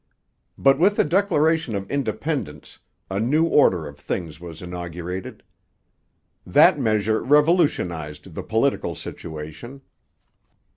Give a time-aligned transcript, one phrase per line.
[0.57, 2.79] But with the Declaration of Independence
[3.11, 5.43] a new order of things was inaugurated.
[6.43, 9.81] That measure revolutionized the political situation.